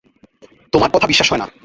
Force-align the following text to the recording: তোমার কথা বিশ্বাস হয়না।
তোমার 0.73 0.89
কথা 0.93 1.07
বিশ্বাস 1.07 1.27
হয়না। 1.31 1.47